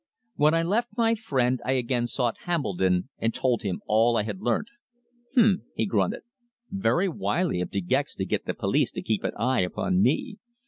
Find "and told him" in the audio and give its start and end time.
3.19-3.83